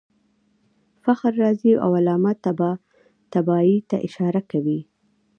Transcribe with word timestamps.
فخر 1.03 1.31
رازي 1.41 1.73
او 1.83 1.89
علامه 1.99 2.33
طباطبايي 2.45 3.77
ته 3.89 3.95
اشاره 4.07 4.41
کوي. 4.51 4.79